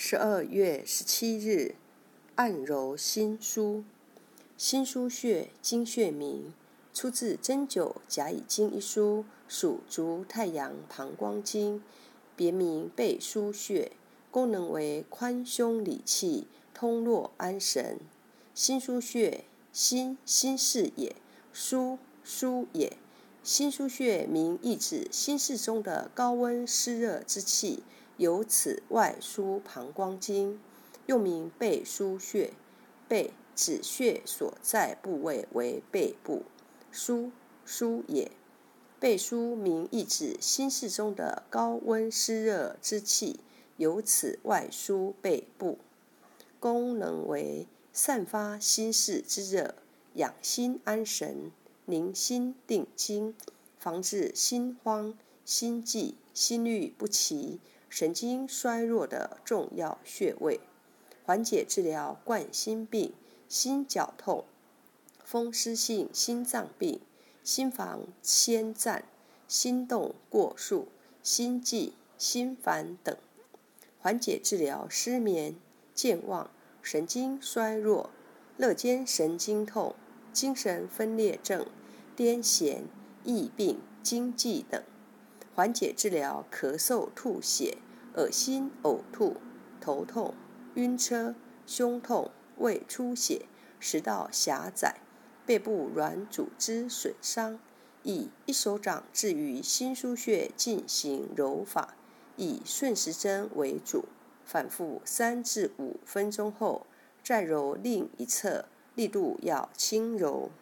[0.00, 1.74] 十二月十七日，
[2.36, 3.82] 按揉心腧。
[4.56, 6.54] 心腧穴，经穴名，
[6.94, 11.82] 出自《针灸甲乙经》一书，属足太阳膀胱经，
[12.36, 13.90] 别名背腧穴，
[14.30, 17.98] 功能为宽胸理气、通络安神。
[18.54, 21.16] 心腧穴，心心事也，
[21.52, 22.96] 腧腧也。
[23.42, 27.82] 心腧穴名意指心室中的高温湿热之气。
[28.18, 30.60] 由此外输膀胱经，
[31.06, 32.52] 又名背腧穴。
[33.08, 36.42] 背指穴所在部位为背部，
[36.92, 37.30] 腧
[37.66, 38.30] 腧也。
[39.00, 43.40] 背腧名意指心室中的高温湿热之气，
[43.76, 45.78] 由此外输背部。
[46.60, 49.76] 功能为散发心室之热，
[50.14, 51.52] 养心安神，
[51.86, 53.34] 宁心定惊，
[53.78, 57.60] 防治心慌、心悸、心律不齐。
[57.88, 60.60] 神经衰弱的重要穴位，
[61.24, 63.12] 缓解治疗冠心病、
[63.48, 64.44] 心绞痛、
[65.24, 67.00] 风湿性心脏病、
[67.42, 69.04] 心房纤颤、
[69.46, 70.88] 心动过速、
[71.22, 73.16] 心悸、心烦等；
[73.98, 75.56] 缓解治疗失眠、
[75.94, 76.50] 健忘、
[76.82, 78.10] 神经衰弱、
[78.56, 79.94] 肋间神经痛、
[80.32, 81.66] 精神分裂症、
[82.16, 82.82] 癫痫、
[83.24, 84.82] 疫病、惊悸等。
[85.58, 87.78] 缓解治疗咳嗽、吐血、
[88.14, 89.38] 恶心、呕吐、
[89.80, 90.32] 头痛、
[90.74, 91.34] 晕车、
[91.66, 93.46] 胸痛、胃出血、
[93.80, 95.00] 食道狭窄、
[95.44, 97.58] 背部软组织损伤。
[98.04, 101.96] 以一手掌置于心腧穴进行揉法，
[102.36, 104.04] 以顺时针为主，
[104.44, 106.86] 反复三至五分钟后，
[107.24, 110.52] 再揉另一侧，力度要轻柔。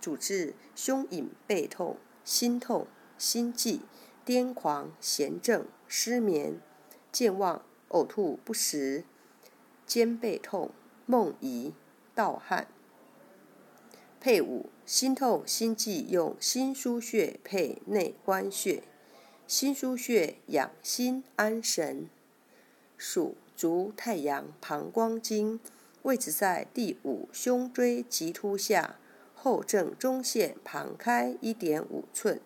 [0.00, 2.86] 主治胸隐背痛、心痛、
[3.18, 3.80] 心悸。
[4.28, 6.60] 癫狂、痫症、失眠、
[7.10, 9.04] 健忘、呕吐不食、
[9.86, 10.70] 肩背痛、
[11.06, 11.72] 梦遗、
[12.14, 12.66] 盗汗。
[14.20, 18.82] 配伍：心痛、心悸用心腧穴配内关穴。
[19.46, 22.10] 心腧穴养心安神，
[22.98, 25.58] 属足太阳膀胱经，
[26.02, 28.96] 位置在第五胸椎棘突下
[29.34, 32.42] 后正中线旁开一点五寸。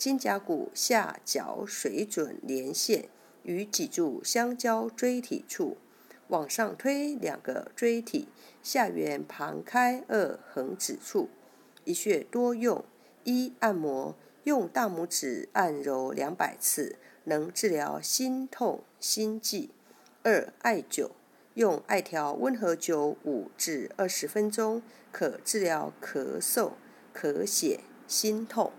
[0.00, 3.10] 肩胛骨下角水准连线，
[3.42, 5.76] 与脊柱相交椎体处，
[6.28, 8.26] 往上推两个椎体，
[8.62, 11.28] 下缘旁开二横指处。
[11.84, 12.82] 一穴多用：
[13.24, 19.68] 一、按摩，用大拇指按揉两百次，能治疗心痛、心悸；
[20.22, 21.10] 二、艾灸，
[21.52, 24.82] 用艾条温和灸五至二十分钟，
[25.12, 26.72] 可治疗咳嗽、
[27.14, 28.72] 咳血、心痛。